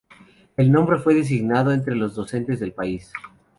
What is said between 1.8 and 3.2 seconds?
los docentes del país.